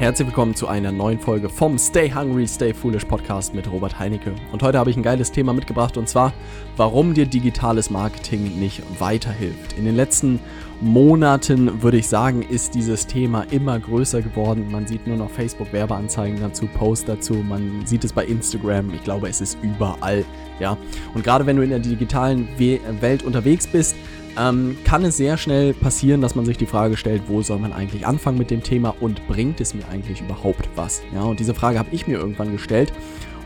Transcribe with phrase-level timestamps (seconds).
[0.00, 4.34] Herzlich willkommen zu einer neuen Folge vom Stay Hungry, Stay Foolish Podcast mit Robert Heinecke.
[4.50, 6.32] Und heute habe ich ein geiles Thema mitgebracht und zwar,
[6.78, 9.74] warum dir digitales Marketing nicht weiterhilft.
[9.76, 10.40] In den letzten
[10.80, 14.68] Monaten würde ich sagen, ist dieses Thema immer größer geworden.
[14.70, 18.94] Man sieht nur noch Facebook-Werbeanzeigen dazu, Posts dazu, man sieht es bei Instagram.
[18.94, 20.24] Ich glaube, es ist überall.
[20.60, 20.78] Ja.
[21.12, 23.94] Und gerade wenn du in der digitalen Welt unterwegs bist,
[24.38, 27.72] ähm, kann es sehr schnell passieren, dass man sich die Frage stellt, wo soll man
[27.72, 31.02] eigentlich anfangen mit dem Thema und bringt es mir eigentlich überhaupt was?
[31.14, 32.92] Ja, und diese Frage habe ich mir irgendwann gestellt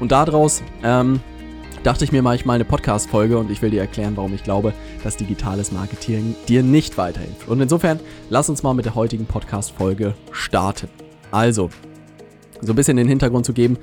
[0.00, 1.20] und daraus ähm,
[1.84, 4.42] dachte ich mir mal, ich mal eine Podcast-Folge und ich will dir erklären, warum ich
[4.42, 7.46] glaube, dass digitales Marketing dir nicht weiterhilft.
[7.46, 10.88] Und insofern, lass uns mal mit der heutigen Podcast-Folge starten.
[11.30, 11.68] Also,
[12.62, 13.76] so ein bisschen den Hintergrund zu geben,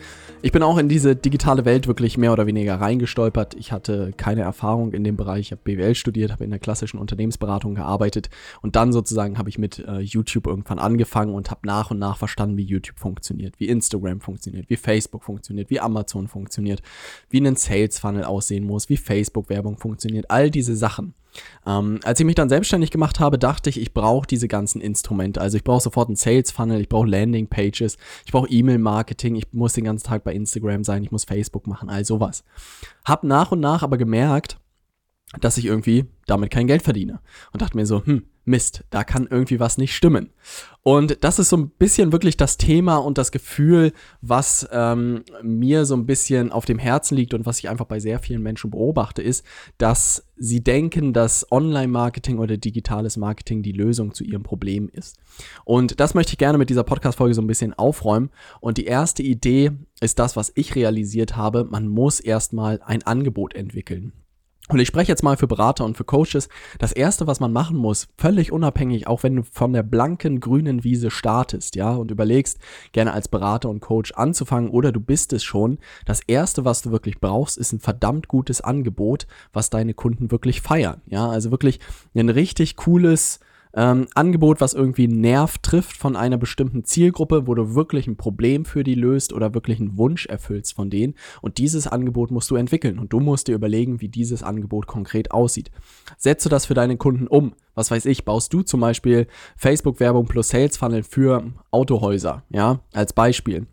[0.43, 3.53] ich bin auch in diese digitale Welt wirklich mehr oder weniger reingestolpert.
[3.55, 5.41] Ich hatte keine Erfahrung in dem Bereich.
[5.41, 8.29] Ich habe BWL studiert, habe in der klassischen Unternehmensberatung gearbeitet
[8.61, 12.17] und dann sozusagen habe ich mit äh, YouTube irgendwann angefangen und habe nach und nach
[12.17, 16.81] verstanden, wie YouTube funktioniert, wie Instagram funktioniert, wie Facebook funktioniert, wie Amazon funktioniert,
[17.29, 21.13] wie ein Sales Funnel aussehen muss, wie Facebook Werbung funktioniert, all diese Sachen.
[21.65, 25.41] Ähm, als ich mich dann selbstständig gemacht habe, dachte ich, ich brauche diese ganzen Instrumente.
[25.41, 29.51] Also ich brauche sofort einen Sales Funnel, ich brauche Landing Pages, ich brauche E-Mail-Marketing, ich
[29.53, 32.43] muss den ganzen Tag bei Instagram sein, ich muss Facebook machen, all sowas.
[33.05, 34.57] Hab nach und nach aber gemerkt,
[35.39, 37.19] dass ich irgendwie damit kein Geld verdiene.
[37.53, 40.31] Und dachte mir so, hm, Mist, da kann irgendwie was nicht stimmen.
[40.81, 45.85] Und das ist so ein bisschen wirklich das Thema und das Gefühl, was ähm, mir
[45.85, 48.71] so ein bisschen auf dem Herzen liegt und was ich einfach bei sehr vielen Menschen
[48.71, 49.45] beobachte, ist,
[49.77, 55.17] dass sie denken, dass Online-Marketing oder digitales Marketing die Lösung zu ihrem Problem ist.
[55.63, 58.31] Und das möchte ich gerne mit dieser Podcast-Folge so ein bisschen aufräumen.
[58.59, 61.63] Und die erste Idee ist das, was ich realisiert habe.
[61.63, 64.13] Man muss erstmal ein Angebot entwickeln.
[64.71, 66.47] Und ich spreche jetzt mal für Berater und für Coaches.
[66.79, 70.85] Das erste, was man machen muss, völlig unabhängig, auch wenn du von der blanken grünen
[70.85, 72.57] Wiese startest, ja, und überlegst,
[72.93, 75.79] gerne als Berater und Coach anzufangen oder du bist es schon.
[76.05, 80.61] Das erste, was du wirklich brauchst, ist ein verdammt gutes Angebot, was deine Kunden wirklich
[80.61, 81.79] feiern, ja, also wirklich
[82.15, 83.41] ein richtig cooles,
[83.73, 88.17] ähm, Angebot, was irgendwie einen Nerv trifft von einer bestimmten Zielgruppe, wo du wirklich ein
[88.17, 91.15] Problem für die löst oder wirklich einen Wunsch erfüllst von denen.
[91.41, 95.31] Und dieses Angebot musst du entwickeln und du musst dir überlegen, wie dieses Angebot konkret
[95.31, 95.71] aussieht.
[96.17, 97.53] Setze das für deine Kunden um.
[97.73, 103.13] Was weiß ich, baust du zum Beispiel Facebook-Werbung plus Sales Funnel für Autohäuser, ja, als
[103.13, 103.67] Beispiel.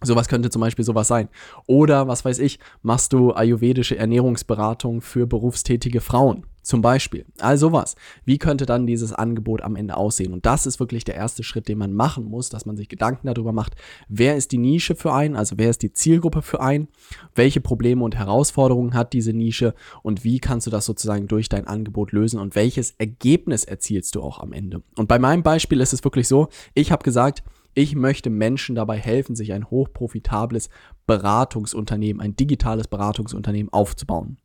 [0.00, 1.28] Sowas könnte zum Beispiel sowas sein.
[1.66, 6.46] Oder, was weiß ich, machst du ayurvedische Ernährungsberatung für berufstätige Frauen.
[6.68, 7.24] Zum Beispiel.
[7.40, 7.96] Also was.
[8.26, 10.34] Wie könnte dann dieses Angebot am Ende aussehen?
[10.34, 13.26] Und das ist wirklich der erste Schritt, den man machen muss, dass man sich Gedanken
[13.26, 13.74] darüber macht,
[14.06, 16.88] wer ist die Nische für einen, also wer ist die Zielgruppe für einen,
[17.34, 21.66] welche Probleme und Herausforderungen hat diese Nische und wie kannst du das sozusagen durch dein
[21.66, 24.82] Angebot lösen und welches Ergebnis erzielst du auch am Ende.
[24.96, 27.42] Und bei meinem Beispiel ist es wirklich so, ich habe gesagt,
[27.78, 30.68] ich möchte Menschen dabei helfen, sich ein hochprofitables
[31.06, 34.38] Beratungsunternehmen, ein digitales Beratungsunternehmen aufzubauen.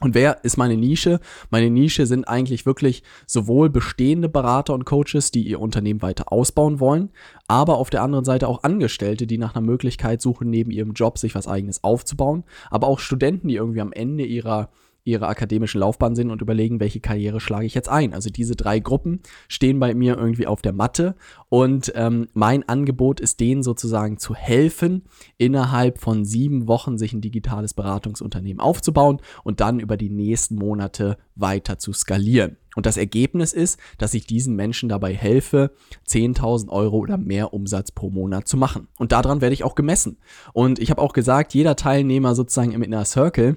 [0.00, 1.18] Und wer ist meine Nische?
[1.50, 6.78] Meine Nische sind eigentlich wirklich sowohl bestehende Berater und Coaches, die ihr Unternehmen weiter ausbauen
[6.78, 7.10] wollen,
[7.48, 11.18] aber auf der anderen Seite auch Angestellte, die nach einer Möglichkeit suchen, neben ihrem Job
[11.18, 14.70] sich was eigenes aufzubauen, aber auch Studenten, die irgendwie am Ende ihrer
[15.08, 18.14] ihrer akademischen Laufbahn sind und überlegen, welche Karriere schlage ich jetzt ein.
[18.14, 21.14] Also diese drei Gruppen stehen bei mir irgendwie auf der Matte
[21.48, 25.04] und ähm, mein Angebot ist denen sozusagen zu helfen,
[25.36, 31.16] innerhalb von sieben Wochen sich ein digitales Beratungsunternehmen aufzubauen und dann über die nächsten Monate
[31.34, 32.56] weiter zu skalieren.
[32.76, 35.72] Und das Ergebnis ist, dass ich diesen Menschen dabei helfe,
[36.06, 38.86] 10.000 Euro oder mehr Umsatz pro Monat zu machen.
[38.98, 40.18] Und daran werde ich auch gemessen.
[40.52, 43.56] Und ich habe auch gesagt, jeder Teilnehmer sozusagen im Inner Circle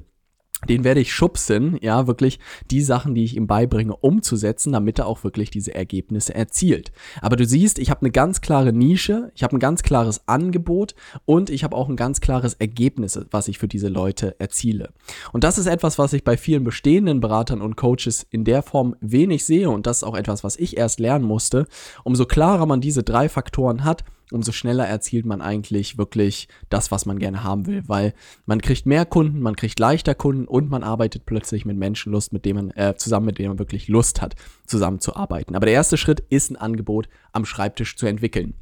[0.70, 2.40] den werde ich schubsen, ja, wirklich
[2.70, 6.92] die Sachen, die ich ihm beibringe, umzusetzen, damit er auch wirklich diese Ergebnisse erzielt.
[7.22, 10.96] Aber du siehst, ich habe eine ganz klare Nische, ich habe ein ganz klares Angebot
[11.26, 14.90] und ich habe auch ein ganz klares Ergebnis, was ich für diese Leute erziele.
[15.32, 18.96] Und das ist etwas, was ich bei vielen bestehenden Beratern und Coaches in der Form
[19.02, 21.66] wenig sehe und das ist auch etwas, was ich erst lernen musste.
[22.04, 27.06] Umso klarer man diese drei Faktoren hat, umso schneller erzielt man eigentlich wirklich das, was
[27.06, 28.14] man gerne haben will, weil
[28.46, 32.34] man kriegt mehr Kunden, man kriegt leichter Kunden und man arbeitet plötzlich mit Menschen Lust,
[32.34, 34.36] mit denen man äh, zusammen, mit denen man wirklich Lust hat,
[34.66, 35.56] zusammenzuarbeiten.
[35.56, 38.56] Aber der erste Schritt ist ein Angebot am Schreibtisch zu entwickeln.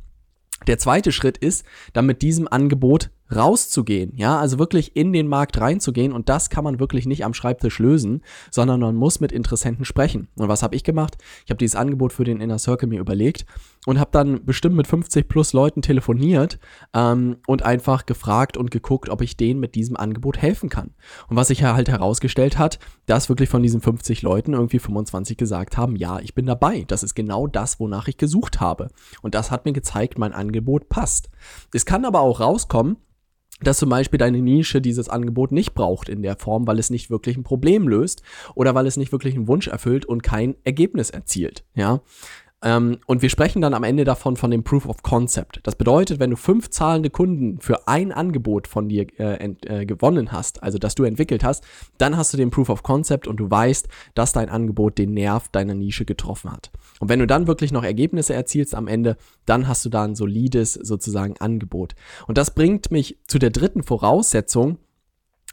[0.68, 5.60] Der zweite Schritt ist, dann mit diesem Angebot rauszugehen, ja, also wirklich in den Markt
[5.60, 9.86] reinzugehen und das kann man wirklich nicht am Schreibtisch lösen, sondern man muss mit Interessenten
[9.86, 10.28] sprechen.
[10.36, 11.18] Und was habe ich gemacht?
[11.46, 13.46] Ich habe dieses Angebot für den Inner Circle mir überlegt
[13.86, 16.60] und habe dann bestimmt mit 50 plus Leuten telefoniert
[16.94, 20.94] ähm, und einfach gefragt und geguckt, ob ich denen mit diesem Angebot helfen kann.
[21.30, 25.78] Und was sich halt herausgestellt hat, dass wirklich von diesen 50 Leuten irgendwie 25 gesagt
[25.78, 26.84] haben, ja, ich bin dabei.
[26.88, 28.90] Das ist genau das, wonach ich gesucht habe.
[29.22, 31.30] Und das hat mir gezeigt, mein Angebot passt.
[31.74, 32.98] Es kann aber auch rauskommen,
[33.62, 37.10] dass zum Beispiel deine Nische dieses Angebot nicht braucht in der Form, weil es nicht
[37.10, 38.24] wirklich ein Problem löst
[38.56, 41.66] oder weil es nicht wirklich einen Wunsch erfüllt und kein Ergebnis erzielt.
[41.76, 42.02] Ja,
[42.62, 45.62] ähm, und wir sprechen dann am Ende davon von dem Proof of Concept.
[45.64, 50.34] Das bedeutet, wenn du fünf zahlende Kunden für ein Angebot von dir äh, äh, gewonnen
[50.34, 51.64] hast, also das du entwickelt hast,
[51.98, 55.48] dann hast du den Proof of Concept und du weißt, dass dein Angebot den Nerv
[55.50, 56.70] deiner Nische getroffen hat.
[57.00, 59.16] Und wenn du dann wirklich noch Ergebnisse erzielst am Ende,
[59.46, 61.96] dann hast du da ein solides sozusagen Angebot.
[62.28, 64.80] Und das bringt mich zu der dritten Voraussetzung,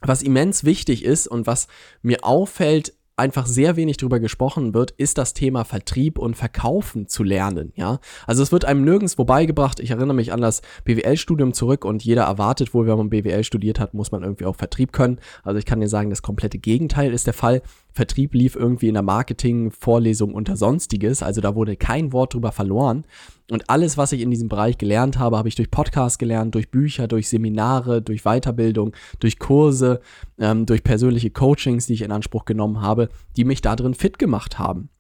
[0.03, 1.69] was immens wichtig ist und was
[2.03, 7.23] mir auffällt einfach sehr wenig drüber gesprochen wird, ist das Thema Vertrieb und Verkaufen zu
[7.23, 7.99] lernen, ja.
[8.27, 9.81] Also es wird einem nirgendwo beigebracht.
[9.81, 13.81] Ich erinnere mich an das BWL-Studium zurück und jeder erwartet wohl, wenn man BWL studiert
[13.81, 15.19] hat, muss man irgendwie auch Vertrieb können.
[15.43, 17.63] Also ich kann dir sagen, das komplette Gegenteil ist der Fall.
[17.97, 23.05] Vertrieb lief irgendwie in der Marketing-Vorlesung unter Sonstiges, also da wurde kein Wort drüber verloren.
[23.51, 26.71] Und alles, was ich in diesem Bereich gelernt habe, habe ich durch Podcasts gelernt, durch
[26.71, 30.01] Bücher, durch Seminare, durch Weiterbildung, durch Kurse,
[30.39, 34.19] ähm, durch persönliche Coachings, die ich in Anspruch genommen habe, die mich da drin fit
[34.19, 34.91] gemacht haben.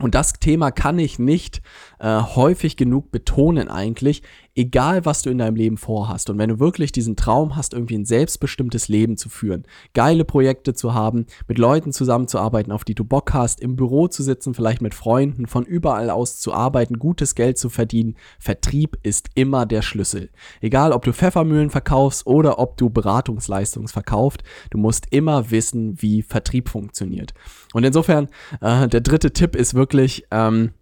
[0.00, 1.60] Und das Thema kann ich nicht
[1.98, 4.22] äh, häufig genug betonen eigentlich,
[4.58, 6.28] egal was du in deinem Leben vorhast.
[6.30, 9.64] Und wenn du wirklich diesen Traum hast, irgendwie ein selbstbestimmtes Leben zu führen,
[9.94, 14.24] geile Projekte zu haben, mit Leuten zusammenzuarbeiten, auf die du Bock hast, im Büro zu
[14.24, 19.28] sitzen, vielleicht mit Freunden, von überall aus zu arbeiten, gutes Geld zu verdienen, Vertrieb ist
[19.36, 20.30] immer der Schlüssel.
[20.60, 26.22] Egal, ob du Pfeffermühlen verkaufst oder ob du Beratungsleistungen verkaufst, du musst immer wissen, wie
[26.22, 27.32] Vertrieb funktioniert.
[27.74, 28.26] Und insofern,
[28.60, 30.72] äh, der dritte Tipp ist wirklich, ähm,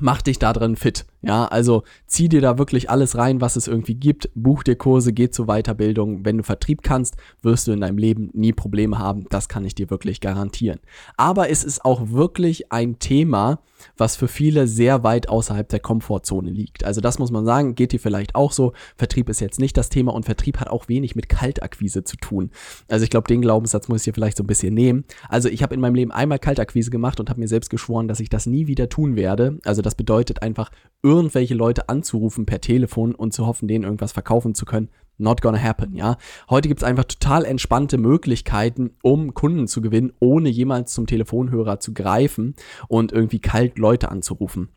[0.00, 1.06] mach dich da drin fit.
[1.20, 4.30] Ja, also zieh dir da wirklich alles rein, was es irgendwie gibt.
[4.34, 6.24] Buch dir Kurse, geh zur Weiterbildung.
[6.24, 9.26] Wenn du Vertrieb kannst, wirst du in deinem Leben nie Probleme haben.
[9.28, 10.78] Das kann ich dir wirklich garantieren.
[11.16, 13.58] Aber es ist auch wirklich ein Thema,
[13.96, 16.84] was für viele sehr weit außerhalb der Komfortzone liegt.
[16.84, 18.72] Also das muss man sagen, geht dir vielleicht auch so.
[18.96, 22.50] Vertrieb ist jetzt nicht das Thema und Vertrieb hat auch wenig mit Kaltakquise zu tun.
[22.88, 25.04] Also ich glaube, den Glaubenssatz muss ich hier vielleicht so ein bisschen nehmen.
[25.28, 28.20] Also ich habe in meinem Leben einmal Kaltakquise gemacht und habe mir selbst geschworen, dass
[28.20, 29.58] ich das nie wieder tun werde.
[29.64, 30.70] Also das bedeutet einfach
[31.08, 34.90] irgendwelche Leute anzurufen per Telefon und zu hoffen, denen irgendwas verkaufen zu können.
[35.16, 36.16] Not gonna happen, ja.
[36.48, 41.80] Heute gibt es einfach total entspannte Möglichkeiten, um Kunden zu gewinnen, ohne jemals zum Telefonhörer
[41.80, 42.54] zu greifen
[42.86, 44.68] und irgendwie kalt Leute anzurufen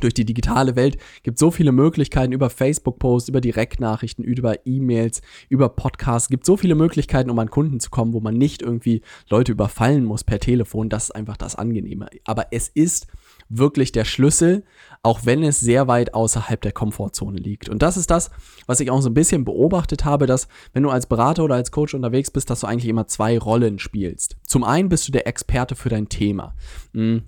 [0.00, 5.68] durch die digitale Welt gibt so viele Möglichkeiten über Facebook-Posts, über Direktnachrichten, über E-Mails, über
[5.70, 6.28] Podcasts.
[6.28, 10.04] gibt so viele Möglichkeiten, um an Kunden zu kommen, wo man nicht irgendwie Leute überfallen
[10.04, 10.88] muss per Telefon.
[10.88, 12.08] Das ist einfach das Angenehme.
[12.24, 13.06] Aber es ist
[13.48, 14.64] wirklich der Schlüssel,
[15.02, 17.68] auch wenn es sehr weit außerhalb der Komfortzone liegt.
[17.68, 18.30] Und das ist das,
[18.66, 21.70] was ich auch so ein bisschen beobachtet habe, dass wenn du als Berater oder als
[21.70, 24.36] Coach unterwegs bist, dass du eigentlich immer zwei Rollen spielst.
[24.44, 26.54] Zum einen bist du der Experte für dein Thema.
[26.92, 27.22] Hm.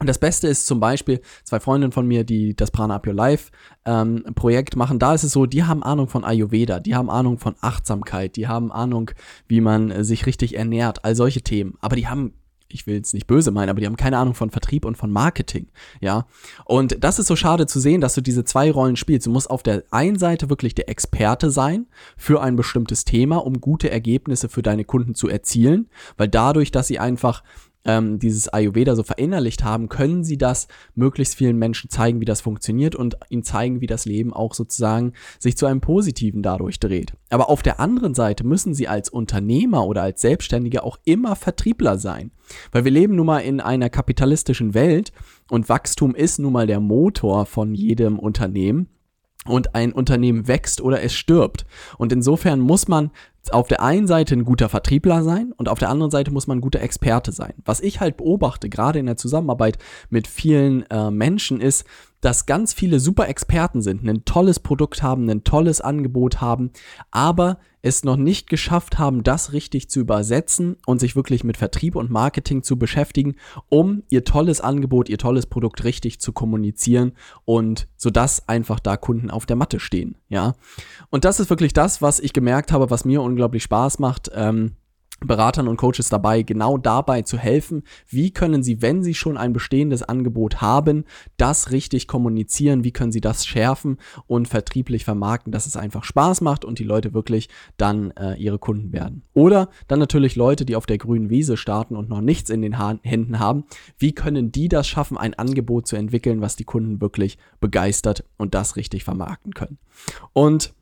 [0.00, 3.12] Und das Beste ist zum Beispiel zwei Freundinnen von mir, die das Prana Up Your
[3.12, 3.50] Life
[3.84, 4.98] ähm, Projekt machen.
[4.98, 8.48] Da ist es so, die haben Ahnung von Ayurveda, die haben Ahnung von Achtsamkeit, die
[8.48, 9.10] haben Ahnung,
[9.46, 11.74] wie man äh, sich richtig ernährt, all solche Themen.
[11.80, 12.32] Aber die haben
[12.72, 15.10] ich will es nicht böse meinen, aber die haben keine Ahnung von Vertrieb und von
[15.10, 15.68] Marketing,
[16.00, 16.26] ja.
[16.64, 19.26] Und das ist so schade zu sehen, dass du diese zwei Rollen spielst.
[19.26, 21.86] Du musst auf der einen Seite wirklich der Experte sein
[22.16, 26.88] für ein bestimmtes Thema, um gute Ergebnisse für deine Kunden zu erzielen, weil dadurch, dass
[26.88, 27.42] sie einfach
[27.84, 32.40] ähm, dieses Ayurveda so verinnerlicht haben, können sie das möglichst vielen Menschen zeigen, wie das
[32.40, 37.14] funktioniert und ihnen zeigen, wie das Leben auch sozusagen sich zu einem Positiven dadurch dreht.
[37.30, 41.98] Aber auf der anderen Seite müssen sie als Unternehmer oder als Selbstständige auch immer Vertriebler
[41.98, 42.32] sein.
[42.72, 45.12] Weil wir leben nun mal in einer kapitalistischen Welt
[45.50, 48.88] und Wachstum ist nun mal der Motor von jedem Unternehmen
[49.46, 51.64] und ein Unternehmen wächst oder es stirbt.
[51.96, 53.10] Und insofern muss man
[53.50, 56.58] auf der einen Seite ein guter Vertriebler sein und auf der anderen Seite muss man
[56.58, 57.54] ein guter Experte sein.
[57.64, 59.78] Was ich halt beobachte, gerade in der Zusammenarbeit
[60.10, 61.84] mit vielen äh, Menschen, ist,
[62.20, 66.70] dass ganz viele super Experten sind, ein tolles Produkt haben, ein tolles Angebot haben,
[67.10, 71.96] aber es noch nicht geschafft haben, das richtig zu übersetzen und sich wirklich mit Vertrieb
[71.96, 73.36] und Marketing zu beschäftigen,
[73.68, 77.12] um ihr tolles Angebot, ihr tolles Produkt richtig zu kommunizieren
[77.44, 80.54] und sodass einfach da Kunden auf der Matte stehen, ja.
[81.08, 84.30] Und das ist wirklich das, was ich gemerkt habe, was mir unglaublich Spaß macht.
[84.34, 84.76] Ähm,
[85.20, 89.52] Beratern und Coaches dabei, genau dabei zu helfen, wie können sie, wenn sie schon ein
[89.52, 91.04] bestehendes Angebot haben,
[91.36, 96.40] das richtig kommunizieren, wie können sie das schärfen und vertrieblich vermarkten, dass es einfach Spaß
[96.40, 99.22] macht und die Leute wirklich dann äh, ihre Kunden werden.
[99.34, 102.78] Oder dann natürlich Leute, die auf der grünen Wiese starten und noch nichts in den
[102.78, 103.64] ha Händen haben,
[103.98, 108.54] wie können die das schaffen, ein Angebot zu entwickeln, was die Kunden wirklich begeistert und
[108.54, 109.78] das richtig vermarkten können.
[110.32, 110.74] Und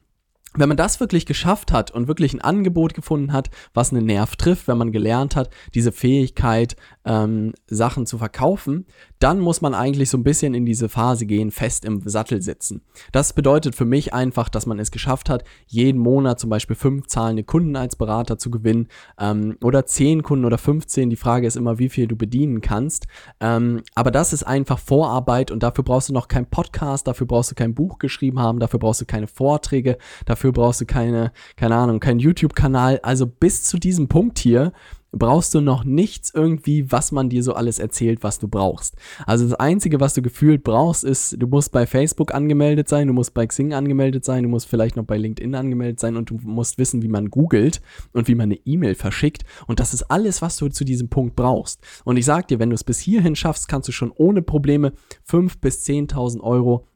[0.59, 4.37] wenn man das wirklich geschafft hat und wirklich ein Angebot gefunden hat, was einen Nerv
[4.37, 8.87] trifft, wenn man gelernt hat, diese Fähigkeit, ähm, Sachen zu verkaufen,
[9.19, 12.83] dann muss man eigentlich so ein bisschen in diese Phase gehen, fest im Sattel sitzen.
[13.12, 17.07] Das bedeutet für mich einfach, dass man es geschafft hat, jeden Monat zum Beispiel fünf
[17.07, 18.88] zahlende Kunden als Berater zu gewinnen
[19.19, 21.11] ähm, oder zehn Kunden oder 15.
[21.11, 23.07] Die Frage ist immer, wie viel du bedienen kannst.
[23.41, 27.50] Ähm, aber das ist einfach Vorarbeit und dafür brauchst du noch keinen Podcast, dafür brauchst
[27.50, 31.76] du kein Buch geschrieben haben, dafür brauchst du keine Vorträge, dafür brauchst du keine, keine
[31.76, 33.00] Ahnung, keinen YouTube-Kanal.
[33.02, 34.73] Also bis zu diesem Punkt hier
[35.12, 38.97] brauchst du noch nichts irgendwie, was man dir so alles erzählt, was du brauchst.
[39.26, 43.14] Also das Einzige, was du gefühlt brauchst, ist, du musst bei Facebook angemeldet sein, du
[43.14, 46.38] musst bei Xing angemeldet sein, du musst vielleicht noch bei LinkedIn angemeldet sein und du
[46.43, 47.81] musst wissen, wie man googelt
[48.12, 49.45] und wie man eine E-Mail verschickt.
[49.67, 51.81] Und das ist alles, was du zu diesem Punkt brauchst.
[52.05, 54.93] Und ich sag dir, wenn du es bis hierhin schaffst, kannst du schon ohne Probleme
[55.28, 56.87] 5.000 bis 10.000 Euro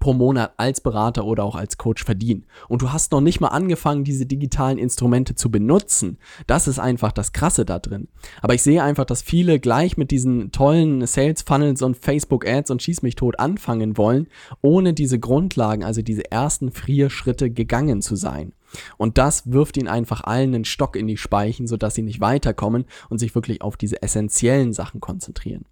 [0.00, 2.44] pro Monat als Berater oder auch als Coach verdienen.
[2.68, 6.18] Und du hast noch nicht mal angefangen, diese digitalen Instrumente zu benutzen.
[6.46, 8.08] Das ist einfach das Krasse da drin.
[8.42, 12.70] Aber ich sehe einfach, dass viele gleich mit diesen tollen Sales Funnels und Facebook Ads
[12.70, 14.28] und Schieß mich tot anfangen wollen,
[14.60, 18.52] ohne diese Grundlagen, also diese ersten vier Schritte gegangen zu sein.
[18.98, 22.84] Und das wirft ihnen einfach allen einen Stock in die Speichen, sodass sie nicht weiterkommen
[23.08, 25.64] und sich wirklich auf diese essentiellen Sachen konzentrieren.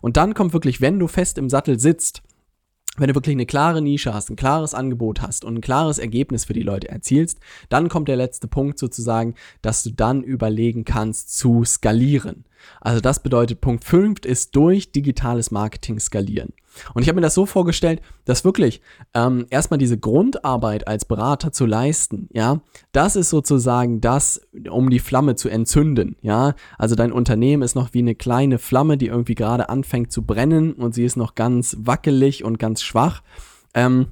[0.00, 2.22] Und dann kommt wirklich, wenn du fest im Sattel sitzt,
[2.96, 6.44] wenn du wirklich eine klare Nische hast, ein klares Angebot hast und ein klares Ergebnis
[6.44, 11.36] für die Leute erzielst, dann kommt der letzte Punkt sozusagen, dass du dann überlegen kannst
[11.36, 12.44] zu skalieren.
[12.80, 16.52] Also das bedeutet, Punkt 5 ist durch digitales Marketing skalieren.
[16.92, 18.80] Und ich habe mir das so vorgestellt, dass wirklich
[19.14, 22.60] ähm, erstmal diese Grundarbeit als Berater zu leisten, ja,
[22.92, 26.54] das ist sozusagen das, um die Flamme zu entzünden, ja.
[26.78, 30.72] Also dein Unternehmen ist noch wie eine kleine Flamme, die irgendwie gerade anfängt zu brennen
[30.72, 33.22] und sie ist noch ganz wackelig und ganz schwach.
[33.74, 34.08] Ähm,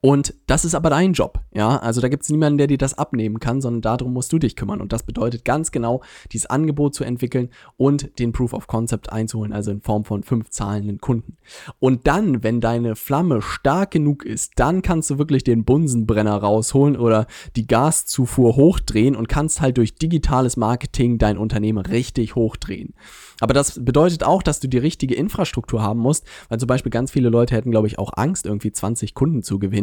[0.00, 1.76] und das ist aber dein Job, ja.
[1.78, 4.56] Also da gibt es niemanden, der dir das abnehmen kann, sondern darum musst du dich
[4.56, 4.80] kümmern.
[4.80, 6.02] Und das bedeutet ganz genau,
[6.32, 10.50] dieses Angebot zu entwickeln und den Proof of Concept einzuholen, also in Form von fünf
[10.50, 11.36] zahlenden Kunden.
[11.78, 16.96] Und dann, wenn deine Flamme stark genug ist, dann kannst du wirklich den Bunsenbrenner rausholen
[16.96, 17.26] oder
[17.56, 22.94] die Gaszufuhr hochdrehen und kannst halt durch digitales Marketing dein Unternehmen richtig hochdrehen.
[23.40, 27.10] Aber das bedeutet auch, dass du die richtige Infrastruktur haben musst, weil zum Beispiel ganz
[27.10, 29.77] viele Leute hätten, glaube ich, auch Angst, irgendwie 20 Kunden zu gewinnen,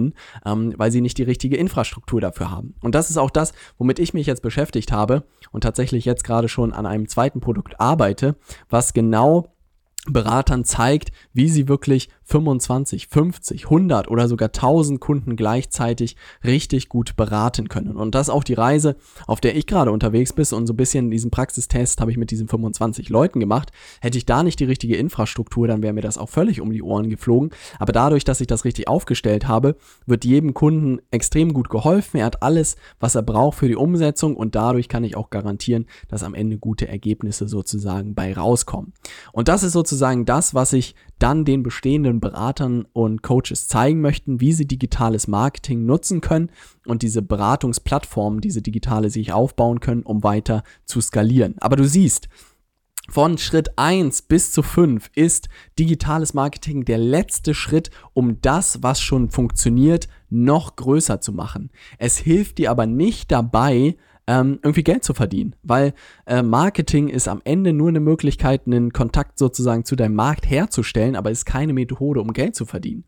[0.45, 2.75] ähm, weil sie nicht die richtige Infrastruktur dafür haben.
[2.81, 6.49] Und das ist auch das, womit ich mich jetzt beschäftigt habe und tatsächlich jetzt gerade
[6.49, 8.35] schon an einem zweiten Produkt arbeite,
[8.69, 9.55] was genau
[10.07, 17.15] Beratern zeigt, wie sie wirklich 25, 50, 100 oder sogar 1000 Kunden gleichzeitig richtig gut
[17.15, 17.95] beraten können.
[17.95, 18.95] Und das ist auch die Reise,
[19.27, 22.29] auf der ich gerade unterwegs bin und so ein bisschen diesen Praxistest habe ich mit
[22.29, 23.71] diesen 25 Leuten gemacht.
[24.01, 26.83] Hätte ich da nicht die richtige Infrastruktur, dann wäre mir das auch völlig um die
[26.83, 27.51] Ohren geflogen.
[27.79, 32.17] Aber dadurch, dass ich das richtig aufgestellt habe, wird jedem Kunden extrem gut geholfen.
[32.17, 35.85] Er hat alles, was er braucht für die Umsetzung und dadurch kann ich auch garantieren,
[36.07, 38.93] dass am Ende gute Ergebnisse sozusagen bei rauskommen.
[39.31, 44.39] Und das ist sozusagen das, was ich dann den bestehenden Beratern und Coaches zeigen möchten,
[44.41, 46.49] wie sie digitales Marketing nutzen können
[46.85, 51.55] und diese Beratungsplattformen, diese digitale sich aufbauen können, um weiter zu skalieren.
[51.59, 52.29] Aber du siehst,
[53.07, 58.99] von Schritt 1 bis zu 5 ist digitales Marketing der letzte Schritt, um das, was
[58.99, 61.69] schon funktioniert, noch größer zu machen.
[61.99, 63.95] Es hilft dir aber nicht dabei,
[64.27, 65.55] ähm, irgendwie Geld zu verdienen.
[65.63, 65.93] Weil
[66.25, 71.15] äh, Marketing ist am Ende nur eine Möglichkeit, einen Kontakt sozusagen zu deinem Markt herzustellen,
[71.15, 73.03] aber ist keine Methode, um Geld zu verdienen.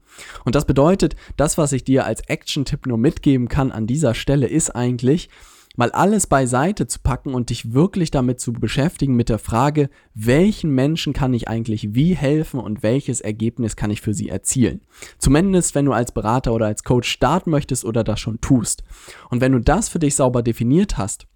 [0.46, 4.48] Und das bedeutet, das, was ich dir als Action-Tipp nur mitgeben kann an dieser Stelle,
[4.48, 5.30] ist eigentlich,
[5.78, 10.72] mal alles beiseite zu packen und dich wirklich damit zu beschäftigen mit der Frage, welchen
[10.72, 14.82] Menschen kann ich eigentlich wie helfen und welches Ergebnis kann ich für sie erzielen.
[15.20, 18.84] Zumindest, wenn du als Berater oder als Coach starten möchtest oder das schon tust.
[19.30, 21.28] Und wenn du das für dich sauber definiert hast,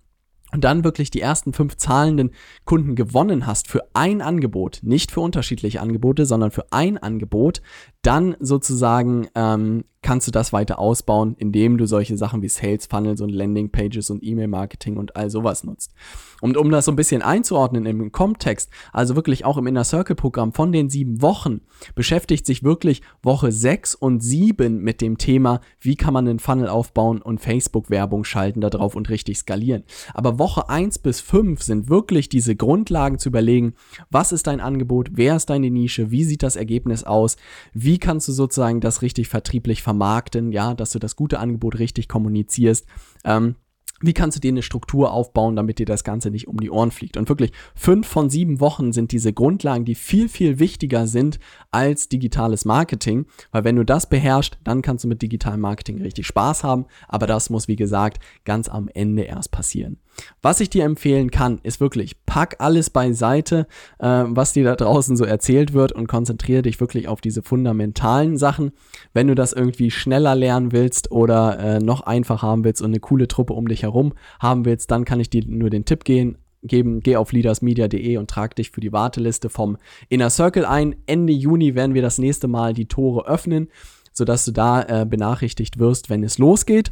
[0.53, 2.31] und dann wirklich die ersten fünf zahlenden
[2.65, 7.61] Kunden gewonnen hast für ein Angebot, nicht für unterschiedliche Angebote, sondern für ein Angebot,
[8.01, 13.21] dann sozusagen ähm, kannst du das weiter ausbauen, indem du solche Sachen wie Sales Funnels
[13.21, 15.93] und Landing Pages und E-Mail Marketing und all sowas nutzt.
[16.41, 20.15] Und um das so ein bisschen einzuordnen im Kontext, also wirklich auch im Inner Circle
[20.15, 21.61] Programm von den sieben Wochen,
[21.93, 26.67] beschäftigt sich wirklich Woche sechs und sieben mit dem Thema, wie kann man einen Funnel
[26.67, 29.83] aufbauen und Facebook Werbung schalten darauf und richtig skalieren.
[30.15, 33.75] Aber Woche eins bis fünf sind wirklich diese Grundlagen zu überlegen,
[34.09, 37.37] was ist dein Angebot, wer ist deine Nische, wie sieht das Ergebnis aus,
[37.73, 42.07] wie kannst du sozusagen das richtig vertrieblich vermarkten, ja, dass du das gute Angebot richtig
[42.07, 42.85] kommunizierst.
[43.25, 43.55] Ähm,
[44.03, 46.89] wie kannst du dir eine Struktur aufbauen, damit dir das Ganze nicht um die Ohren
[46.89, 47.17] fliegt?
[47.17, 52.09] Und wirklich, fünf von sieben Wochen sind diese Grundlagen, die viel, viel wichtiger sind als
[52.09, 53.25] digitales Marketing.
[53.51, 56.85] Weil wenn du das beherrschst, dann kannst du mit digitalem Marketing richtig Spaß haben.
[57.07, 59.99] Aber das muss, wie gesagt, ganz am Ende erst passieren.
[60.41, 63.67] Was ich dir empfehlen kann, ist wirklich, pack alles beiseite,
[63.99, 68.37] äh, was dir da draußen so erzählt wird und konzentriere dich wirklich auf diese fundamentalen
[68.37, 68.71] Sachen.
[69.13, 72.99] Wenn du das irgendwie schneller lernen willst oder äh, noch einfacher haben willst und eine
[72.99, 76.37] coole Truppe um dich herum haben willst, dann kann ich dir nur den Tipp gehen,
[76.63, 79.77] geben, geh auf leadersmedia.de und trag dich für die Warteliste vom
[80.09, 80.95] Inner Circle ein.
[81.05, 83.69] Ende Juni werden wir das nächste Mal die Tore öffnen,
[84.13, 86.91] sodass du da äh, benachrichtigt wirst, wenn es losgeht.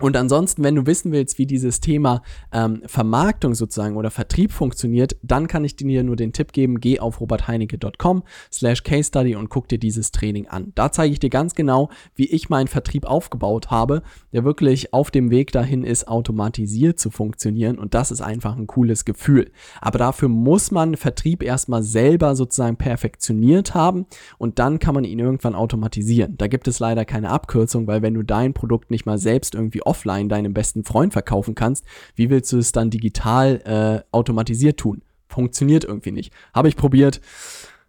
[0.00, 5.16] Und ansonsten, wenn du wissen willst, wie dieses Thema ähm, Vermarktung sozusagen oder Vertrieb funktioniert,
[5.22, 9.50] dann kann ich dir nur den Tipp geben, geh auf robertheinecke.com slash case study und
[9.50, 10.72] guck dir dieses Training an.
[10.74, 14.02] Da zeige ich dir ganz genau, wie ich meinen Vertrieb aufgebaut habe,
[14.32, 18.66] der wirklich auf dem Weg dahin ist, automatisiert zu funktionieren und das ist einfach ein
[18.66, 19.50] cooles Gefühl.
[19.82, 24.06] Aber dafür muss man Vertrieb erstmal selber sozusagen perfektioniert haben
[24.38, 26.38] und dann kann man ihn irgendwann automatisieren.
[26.38, 29.82] Da gibt es leider keine Abkürzung, weil wenn du dein Produkt nicht mal selbst irgendwie
[29.90, 35.02] offline deinem besten Freund verkaufen kannst, wie willst du es dann digital äh, automatisiert tun?
[35.26, 36.32] Funktioniert irgendwie nicht.
[36.54, 37.20] Habe ich probiert.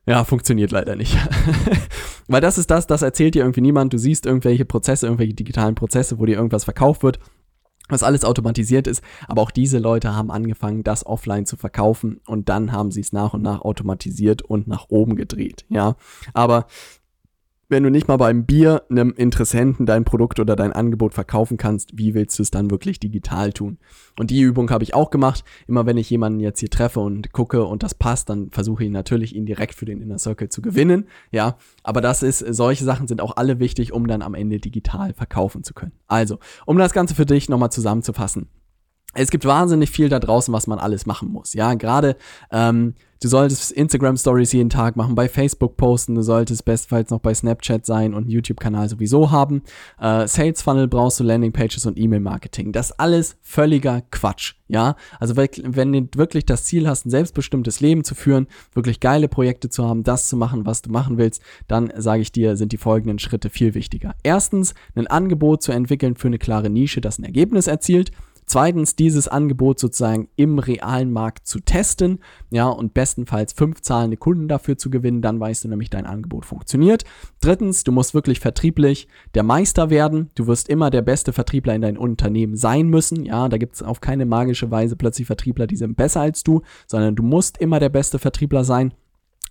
[0.08, 1.16] Ja, funktioniert leider nicht.
[2.28, 3.94] Weil das ist das, das erzählt dir irgendwie niemand.
[3.94, 7.20] Du siehst irgendwelche Prozesse, irgendwelche digitalen Prozesse, wo dir irgendwas verkauft wird
[7.92, 12.50] was alles automatisiert ist, aber auch diese Leute haben angefangen, das offline zu verkaufen und
[12.50, 15.96] dann haben sie es nach und nach automatisiert und nach oben gedreht, ja.
[16.34, 16.68] Aber
[17.72, 21.98] wenn du nicht mal beim Bier einem Interessenten dein Produkt oder dein Angebot verkaufen kannst,
[21.98, 23.78] wie willst du es dann wirklich digital tun?
[24.20, 25.44] Und die Übung habe ich auch gemacht.
[25.68, 28.92] Immer wenn ich jemanden jetzt hier treffe und gucke und das passt, dann versuche ich
[28.92, 31.06] natürlich, ihn direkt für den Inner Circle zu gewinnen.
[31.32, 35.14] Ja, aber das ist, solche Sachen sind auch alle wichtig, um dann am Ende digital
[35.14, 35.94] verkaufen zu können.
[36.08, 38.50] Also, um das Ganze für dich nochmal zusammenzufassen
[39.14, 41.54] es gibt wahnsinnig viel da draußen, was man alles machen muss.
[41.54, 42.16] Ja, gerade
[42.52, 47.20] ähm, du solltest Instagram Stories jeden Tag machen, bei Facebook posten, du solltest bestenfalls noch
[47.20, 49.62] bei Snapchat sein und einen YouTube-Kanal sowieso haben.
[50.00, 52.72] Äh, Sales Funnel brauchst du, Landing Pages und E-Mail-Marketing.
[52.72, 54.56] Das alles völliger Quatsch.
[54.68, 59.28] Ja, also wenn du wirklich das Ziel hast, ein selbstbestimmtes Leben zu führen, wirklich geile
[59.28, 62.72] Projekte zu haben, das zu machen, was du machen willst, dann sage ich dir, sind
[62.72, 64.16] die folgenden Schritte viel wichtiger.
[64.24, 68.12] Erstens, ein Angebot zu entwickeln für eine klare Nische, das ein Ergebnis erzielt.
[68.52, 74.50] Zweitens, dieses Angebot sozusagen im realen Markt zu testen, ja, und bestenfalls fünf zahlende Kunden
[74.50, 77.06] dafür zu gewinnen, dann weißt du nämlich, dein Angebot funktioniert.
[77.40, 80.32] Drittens, du musst wirklich vertrieblich der Meister werden.
[80.36, 83.84] Du wirst immer der beste Vertriebler in deinem Unternehmen sein müssen, ja, da gibt es
[83.84, 87.80] auf keine magische Weise plötzlich Vertriebler, die sind besser als du, sondern du musst immer
[87.80, 88.94] der beste Vertriebler sein.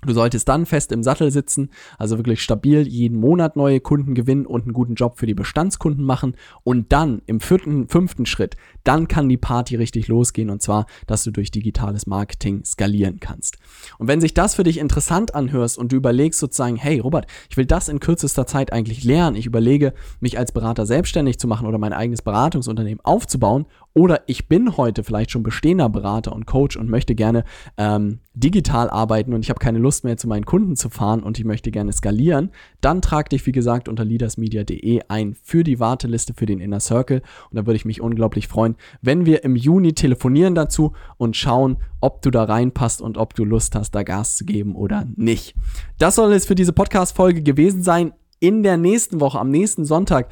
[0.07, 4.47] Du solltest dann fest im Sattel sitzen, also wirklich stabil jeden Monat neue Kunden gewinnen
[4.47, 6.37] und einen guten Job für die Bestandskunden machen.
[6.65, 11.25] Und dann im vierten, fünften Schritt, dann kann die Party richtig losgehen und zwar, dass
[11.25, 13.59] du durch digitales Marketing skalieren kannst.
[13.99, 17.57] Und wenn sich das für dich interessant anhörst und du überlegst sozusagen, hey Robert, ich
[17.57, 21.67] will das in kürzester Zeit eigentlich lernen, ich überlege, mich als Berater selbstständig zu machen
[21.67, 26.77] oder mein eigenes Beratungsunternehmen aufzubauen oder ich bin heute vielleicht schon bestehender Berater und Coach
[26.77, 27.45] und möchte gerne
[27.77, 31.39] ähm, digital arbeiten und ich habe keine Lust mehr zu meinen Kunden zu fahren und
[31.39, 36.35] ich möchte gerne skalieren, dann trag dich wie gesagt unter leadersmedia.de ein für die Warteliste
[36.35, 38.70] für den Inner Circle und da würde ich mich unglaublich freuen,
[39.03, 43.45] wenn wir im Juni telefonieren dazu und schauen, ob du da reinpasst und ob du
[43.45, 45.55] Lust hast, da Gas zu geben oder nicht.
[45.99, 48.13] Das soll es für diese Podcast Folge gewesen sein.
[48.39, 50.29] In der nächsten Woche, am nächsten Sonntag,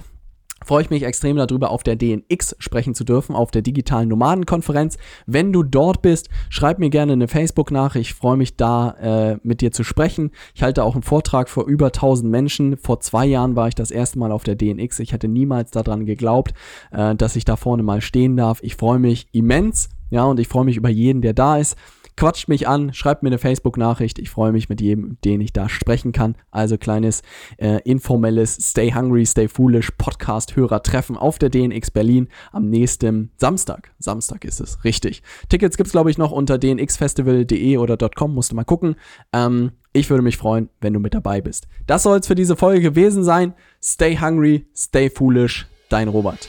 [0.68, 4.98] freue ich mich extrem darüber, auf der DNX sprechen zu dürfen, auf der digitalen Nomadenkonferenz.
[5.26, 8.10] Wenn du dort bist, schreib mir gerne eine Facebook-Nachricht.
[8.10, 10.30] Ich freue mich da, äh, mit dir zu sprechen.
[10.54, 12.76] Ich halte auch einen Vortrag vor über 1000 Menschen.
[12.76, 14.98] Vor zwei Jahren war ich das erste Mal auf der DNX.
[14.98, 16.52] Ich hätte niemals daran geglaubt,
[16.92, 18.58] äh, dass ich da vorne mal stehen darf.
[18.62, 19.88] Ich freue mich immens.
[20.10, 21.76] Ja, und ich freue mich über jeden, der da ist
[22.18, 24.18] quatscht mich an, schreibt mir eine Facebook-Nachricht.
[24.18, 26.34] Ich freue mich mit jedem, den ich da sprechen kann.
[26.50, 27.22] Also kleines
[27.58, 33.92] äh, informelles Stay Hungry, Stay Foolish Podcast-Hörer-Treffen auf der DNX Berlin am nächsten Samstag.
[34.00, 35.22] Samstag ist es, richtig.
[35.48, 38.96] Tickets gibt es, glaube ich, noch unter dnxfestival.de oder .com, musst du mal gucken.
[39.32, 41.68] Ähm, Ich würde mich freuen, wenn du mit dabei bist.
[41.86, 43.54] Das soll es für diese Folge gewesen sein.
[43.80, 46.48] Stay hungry, stay foolish, dein Robert.